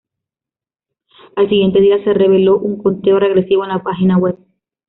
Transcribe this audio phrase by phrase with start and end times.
[1.35, 4.35] Al siguiente día se reveló un conteo regresivo en la página web.